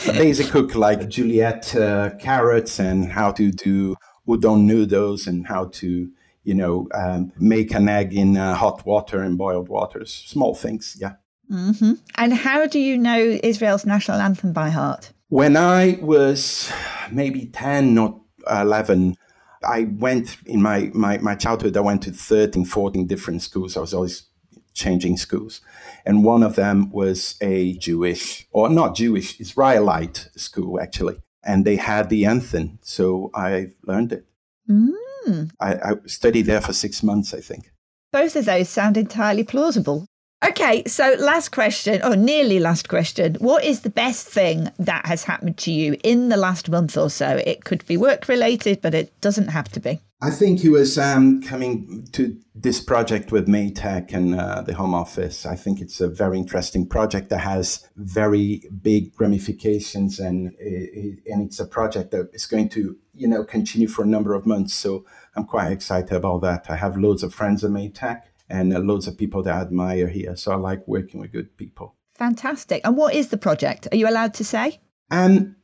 [0.25, 3.95] basic cook like julienne uh, carrots and how to do
[4.27, 6.09] udon noodles and how to
[6.43, 10.23] you know um, make an egg in uh, hot water and boiled waters.
[10.27, 11.15] Small things, yeah.
[11.51, 11.93] Mm-hmm.
[12.15, 15.11] And how do you know Israel's national anthem by heart?
[15.29, 16.71] When I was
[17.11, 19.17] maybe ten or eleven.
[19.63, 23.75] I went in my, my, my childhood, I went to 13, 14 different schools.
[23.75, 24.27] I was always
[24.75, 25.61] changing schools.
[26.07, 31.17] And one of them was a Jewish, or not Jewish, Israelite school, actually.
[31.43, 32.79] And they had the anthem.
[32.81, 34.25] So I learned it.
[34.69, 35.51] Mm.
[35.59, 37.73] I, I studied there for six months, I think.
[38.13, 40.07] Both of those sound entirely plausible.
[40.45, 43.35] Okay, so last question, or nearly last question.
[43.39, 47.09] What is the best thing that has happened to you in the last month or
[47.09, 47.41] so?
[47.43, 49.99] It could be work related, but it doesn't have to be.
[50.21, 54.75] I think he was um, coming to this project with Made Tech and uh, the
[54.75, 55.45] Home Office.
[55.45, 61.47] I think it's a very interesting project that has very big ramifications, and it, and
[61.47, 64.75] it's a project that is going to you know continue for a number of months.
[64.75, 65.03] So
[65.35, 66.69] I'm quite excited about that.
[66.69, 69.61] I have loads of friends at Made Tech and uh, loads of people that I
[69.61, 70.35] admire here.
[70.35, 71.95] So I like working with good people.
[72.15, 72.81] Fantastic.
[72.83, 73.87] And what is the project?
[73.91, 74.79] Are you allowed to say?
[75.11, 75.55] Um,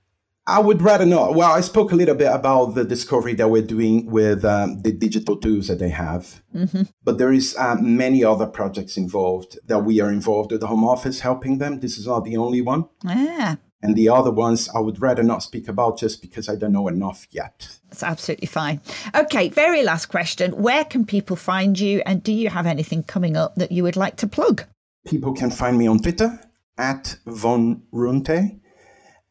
[0.46, 1.36] I would rather not.
[1.36, 4.92] Well, I spoke a little bit about the discovery that we're doing with um, the
[4.92, 6.84] digital tools that they have, mm-hmm.
[7.02, 10.84] but there is um, many other projects involved that we are involved with the Home
[10.84, 11.80] Office helping them.
[11.80, 12.90] This is not the only one.
[13.06, 13.58] Ah.
[13.84, 16.88] And the other ones I would rather not speak about just because I don't know
[16.88, 17.68] enough yet.
[17.90, 18.80] That's absolutely fine.
[19.14, 20.54] Okay, very last question.
[20.54, 23.98] Where can people find you and do you have anything coming up that you would
[23.98, 24.64] like to plug?
[25.06, 26.40] People can find me on Twitter
[26.78, 28.58] at Von Runte.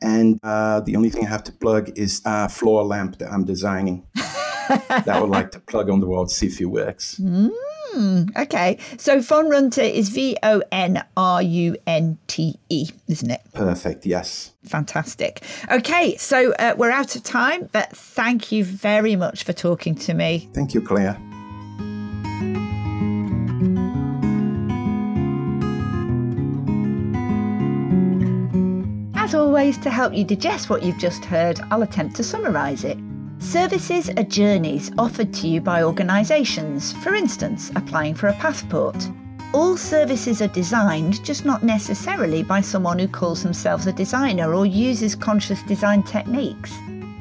[0.03, 3.45] And uh, the only thing I have to plug is a floor lamp that I'm
[3.45, 7.19] designing that I would like to plug on the wall to see if it works.
[7.19, 7.53] Mm,
[8.37, 8.79] okay.
[8.99, 13.41] So Von Runte is V O N R U N T E, isn't it?
[13.55, 14.53] Perfect, yes.
[14.65, 15.43] Fantastic.
[15.71, 20.15] Okay, so uh, we're out of time, but thank you very much for talking to
[20.15, 20.49] me.
[20.53, 21.19] Thank you, Clare.
[29.15, 32.99] As always, to help you digest what you've just heard, I'll attempt to summarise it.
[33.43, 38.97] Services are journeys offered to you by organisations, for instance, applying for a passport.
[39.53, 44.65] All services are designed, just not necessarily by someone who calls themselves a designer or
[44.65, 46.73] uses conscious design techniques.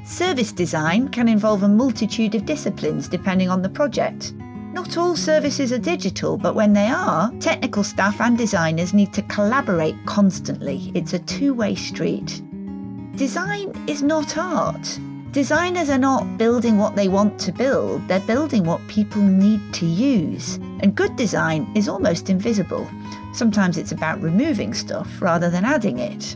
[0.05, 4.33] Service design can involve a multitude of disciplines depending on the project.
[4.73, 9.23] Not all services are digital, but when they are, technical staff and designers need to
[9.23, 10.91] collaborate constantly.
[10.93, 12.41] It's a two way street.
[13.15, 14.99] Design is not art.
[15.31, 19.85] Designers are not building what they want to build, they're building what people need to
[19.85, 20.55] use.
[20.81, 22.85] And good design is almost invisible.
[23.31, 26.35] Sometimes it's about removing stuff rather than adding it.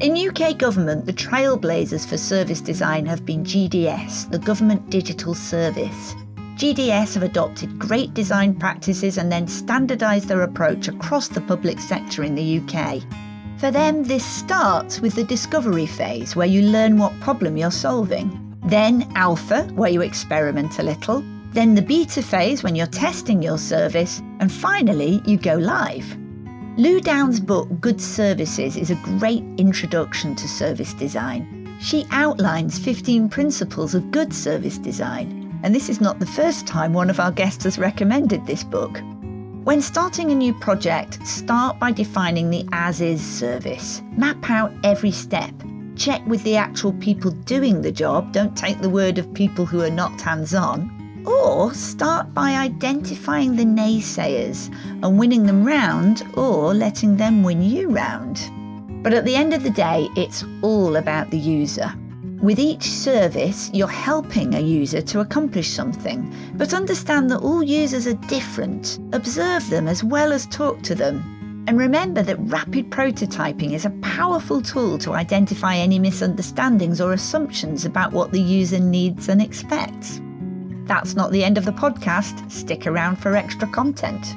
[0.00, 6.14] In UK government, the trailblazers for service design have been GDS, the Government Digital Service.
[6.56, 12.24] GDS have adopted great design practices and then standardised their approach across the public sector
[12.24, 13.02] in the UK.
[13.60, 18.56] For them, this starts with the discovery phase, where you learn what problem you're solving.
[18.64, 21.22] Then alpha, where you experiment a little.
[21.52, 24.22] Then the beta phase, when you're testing your service.
[24.38, 26.16] And finally, you go live.
[26.78, 31.76] Lou Downe's book, Good Services, is a great introduction to service design.
[31.82, 36.94] She outlines 15 principles of good service design, and this is not the first time
[36.94, 39.02] one of our guests has recommended this book.
[39.64, 44.00] When starting a new project, start by defining the as is service.
[44.16, 45.52] Map out every step.
[45.96, 49.82] Check with the actual people doing the job, don't take the word of people who
[49.82, 50.90] are not hands on.
[51.26, 57.90] Or start by identifying the naysayers and winning them round or letting them win you
[57.90, 58.50] round.
[59.02, 61.94] But at the end of the day, it's all about the user.
[62.42, 68.06] With each service, you're helping a user to accomplish something, but understand that all users
[68.06, 68.98] are different.
[69.12, 71.64] Observe them as well as talk to them.
[71.68, 77.84] And remember that rapid prototyping is a powerful tool to identify any misunderstandings or assumptions
[77.84, 80.22] about what the user needs and expects.
[80.86, 82.50] That's not the end of the podcast.
[82.50, 84.34] Stick around for extra content.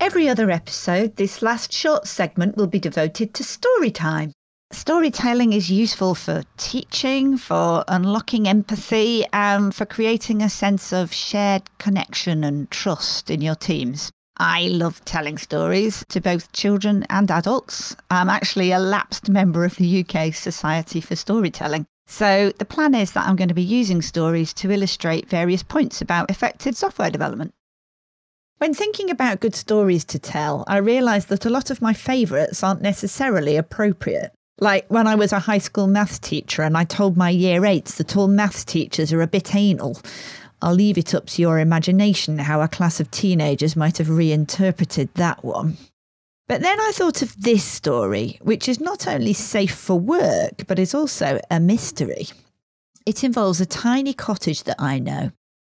[0.00, 4.32] Every other episode, this last short segment will be devoted to story time.
[4.72, 11.62] Storytelling is useful for teaching, for unlocking empathy, and for creating a sense of shared
[11.78, 14.12] connection and trust in your teams.
[14.36, 17.96] I love telling stories to both children and adults.
[18.10, 21.84] I'm actually a lapsed member of the UK Society for Storytelling.
[22.06, 26.00] So the plan is that I'm going to be using stories to illustrate various points
[26.00, 27.52] about effective software development.
[28.58, 32.62] When thinking about good stories to tell, I realised that a lot of my favourites
[32.62, 34.32] aren't necessarily appropriate.
[34.60, 37.96] Like when I was a high school maths teacher and I told my year eights
[37.96, 39.98] that all maths teachers are a bit anal.
[40.60, 45.08] I'll leave it up to your imagination how a class of teenagers might have reinterpreted
[45.14, 45.78] that one.
[46.46, 50.78] But then I thought of this story, which is not only safe for work, but
[50.78, 52.26] is also a mystery.
[53.06, 55.30] It involves a tiny cottage that I know.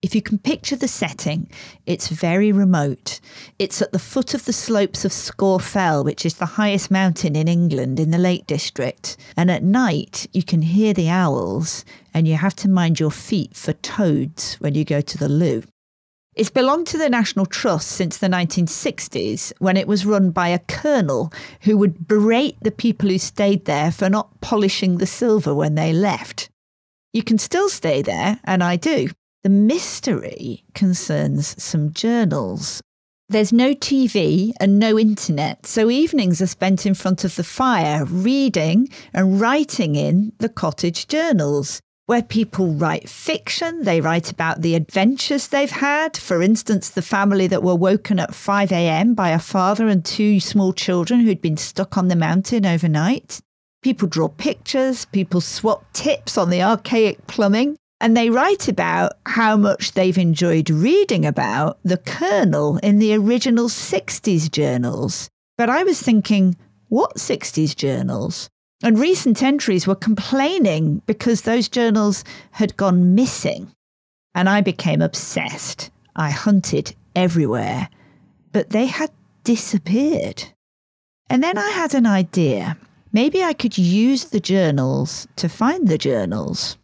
[0.02, 1.48] If you can picture the setting,
[1.86, 3.20] it's very remote.
[3.60, 7.46] It's at the foot of the slopes of Scafell, which is the highest mountain in
[7.46, 9.16] England in the Lake District.
[9.36, 13.56] And at night, you can hear the owls, and you have to mind your feet
[13.56, 15.62] for toads when you go to the loo.
[16.34, 20.58] It's belonged to the National Trust since the 1960s when it was run by a
[20.58, 25.76] colonel who would berate the people who stayed there for not polishing the silver when
[25.76, 26.48] they left.
[27.12, 29.10] You can still stay there, and I do.
[29.44, 32.80] The mystery concerns some journals.
[33.28, 38.04] There's no TV and no internet, so evenings are spent in front of the fire
[38.04, 43.82] reading and writing in the cottage journals where people write fiction.
[43.82, 46.16] They write about the adventures they've had.
[46.16, 49.14] For instance, the family that were woken at 5 a.m.
[49.14, 53.40] by a father and two small children who'd been stuck on the mountain overnight.
[53.82, 59.56] People draw pictures, people swap tips on the archaic plumbing, and they write about how
[59.56, 65.30] much they've enjoyed reading about the colonel in the original 60s journals.
[65.56, 66.56] But I was thinking,
[66.88, 68.50] what 60s journals?
[68.82, 73.72] And recent entries were complaining because those journals had gone missing.
[74.34, 75.92] And I became obsessed.
[76.16, 77.88] I hunted everywhere,
[78.50, 79.12] but they had
[79.44, 80.42] disappeared.
[81.30, 82.76] And then I had an idea.
[83.12, 86.78] Maybe I could use the journals to find the journals.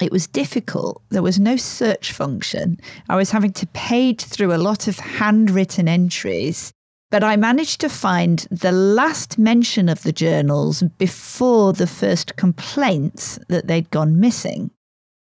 [0.00, 1.02] It was difficult.
[1.10, 2.78] There was no search function.
[3.08, 6.72] I was having to page through a lot of handwritten entries
[7.10, 13.38] but I managed to find the last mention of the journals before the first complaints
[13.48, 14.70] that they'd gone missing.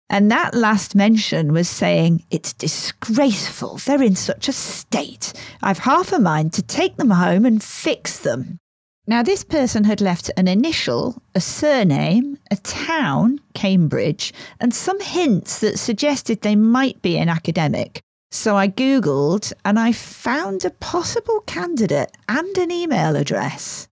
[0.09, 3.77] And that last mention was saying, It's disgraceful.
[3.77, 5.33] They're in such a state.
[5.61, 8.57] I've half a mind to take them home and fix them.
[9.09, 15.59] Now, this person had left an initial, a surname, a town, Cambridge, and some hints
[15.59, 18.01] that suggested they might be an academic.
[18.31, 23.87] So I Googled and I found a possible candidate and an email address.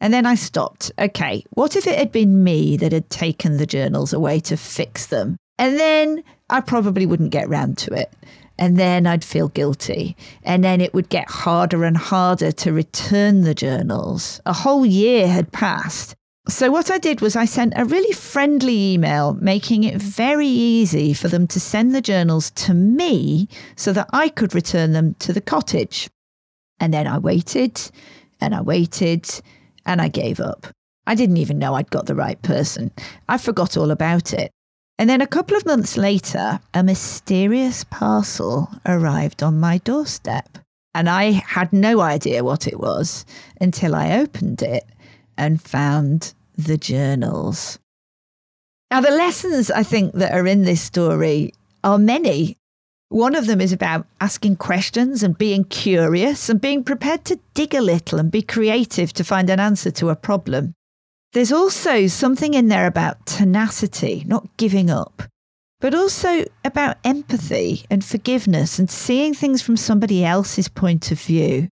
[0.00, 0.90] And then I stopped.
[0.98, 5.06] Okay, what if it had been me that had taken the journals away to fix
[5.06, 5.36] them?
[5.58, 8.12] And then I probably wouldn't get round to it.
[8.60, 10.16] And then I'd feel guilty.
[10.42, 14.40] And then it would get harder and harder to return the journals.
[14.44, 16.14] A whole year had passed.
[16.46, 21.14] So, what I did was I sent a really friendly email making it very easy
[21.14, 25.32] for them to send the journals to me so that I could return them to
[25.32, 26.10] the cottage.
[26.78, 27.80] And then I waited
[28.40, 29.28] and I waited
[29.86, 30.66] and I gave up.
[31.06, 32.90] I didn't even know I'd got the right person.
[33.28, 34.50] I forgot all about it.
[35.00, 40.58] And then a couple of months later, a mysterious parcel arrived on my doorstep.
[40.94, 43.24] And I had no idea what it was
[43.62, 44.84] until I opened it
[45.38, 47.78] and found the journals.
[48.90, 52.58] Now, the lessons I think that are in this story are many.
[53.08, 57.74] One of them is about asking questions and being curious and being prepared to dig
[57.74, 60.74] a little and be creative to find an answer to a problem.
[61.32, 65.22] There's also something in there about tenacity, not giving up.
[65.80, 71.68] but also about empathy and forgiveness and seeing things from somebody else's point of view.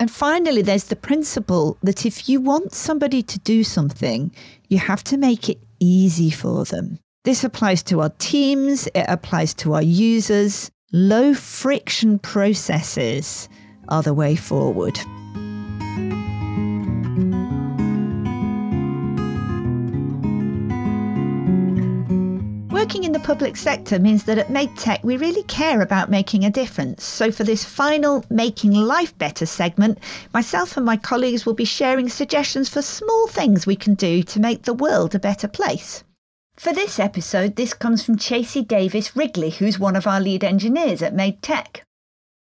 [0.00, 4.32] And finally, there's the principle that if you want somebody to do something,
[4.68, 6.98] you have to make it easy for them.
[7.24, 10.70] This applies to our teams, it applies to our users.
[10.92, 13.48] Low friction processes
[13.88, 14.98] are the way forward.
[22.84, 26.44] Working in the public sector means that at Made Tech we really care about making
[26.44, 27.02] a difference.
[27.02, 29.98] So, for this final Making Life Better segment,
[30.34, 34.38] myself and my colleagues will be sharing suggestions for small things we can do to
[34.38, 36.04] make the world a better place.
[36.56, 41.00] For this episode, this comes from Chasey Davis Wrigley, who's one of our lead engineers
[41.00, 41.86] at Made Tech.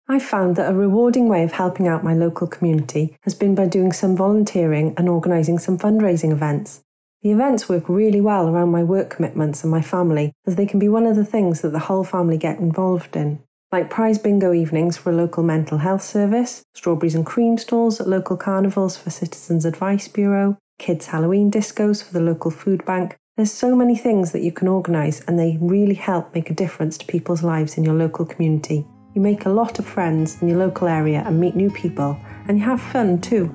[0.08, 3.66] I found that a rewarding way of helping out my local community has been by
[3.66, 6.82] doing some volunteering and organising some fundraising events.
[7.22, 10.80] The events work really well around my work commitments and my family, as they can
[10.80, 13.38] be one of the things that the whole family get involved in,
[13.70, 18.08] like prize bingo evenings for a local mental health service, strawberries and cream stalls at
[18.08, 23.16] local carnivals for Citizens Advice Bureau, kids' Halloween discos for the local food bank.
[23.36, 26.98] There's so many things that you can organise, and they really help make a difference
[26.98, 28.84] to people's lives in your local community.
[29.14, 32.18] You make a lot of friends in your local area and meet new people,
[32.48, 33.54] and you have fun too.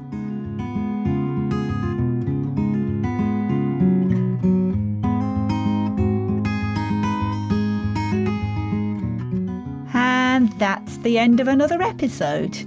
[11.04, 12.58] The end of another episode.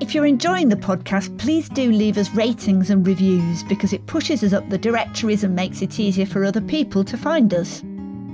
[0.00, 4.42] If you're enjoying the podcast, please do leave us ratings and reviews because it pushes
[4.42, 7.82] us up the directories and makes it easier for other people to find us.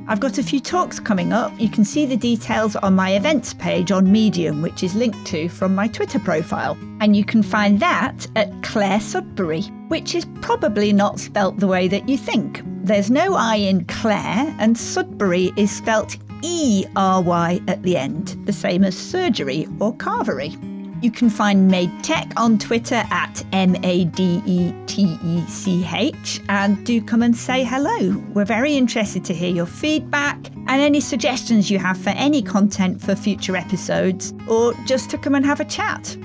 [0.06, 1.52] I've got a few talks coming up.
[1.58, 5.48] You can see the details on my events page on Medium, which is linked to
[5.48, 6.78] from my Twitter profile.
[7.00, 11.88] And you can find that at Clare Sudbery, which is probably not spelt the way
[11.88, 12.62] that you think.
[12.82, 18.36] There's no I in Clare, and Sudbery is spelt E R Y at the end,
[18.44, 20.56] the same as surgery or carvery.
[21.00, 25.86] You can find Made Tech on Twitter at M A D E T E C
[25.94, 28.16] H and do come and say hello.
[28.34, 33.00] We're very interested to hear your feedback and any suggestions you have for any content
[33.00, 36.16] for future episodes or just to come and have a chat.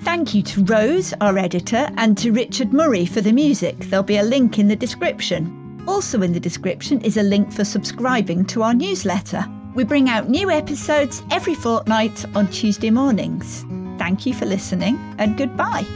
[0.00, 3.78] Thank you to Rose, our editor, and to Richard Murray for the music.
[3.80, 5.84] There'll be a link in the description.
[5.86, 9.44] Also, in the description is a link for subscribing to our newsletter.
[9.74, 13.64] We bring out new episodes every fortnight on Tuesday mornings.
[13.98, 15.86] Thank you for listening and goodbye.